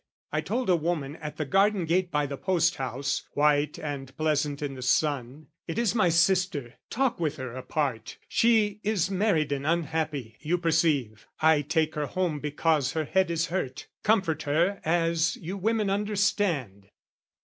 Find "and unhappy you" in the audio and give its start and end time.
9.51-10.57